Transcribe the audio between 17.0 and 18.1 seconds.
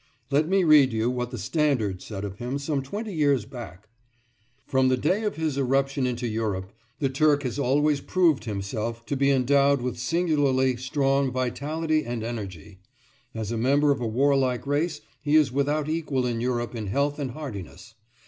and hardiness.